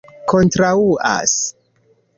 [0.31, 1.37] kontraŭas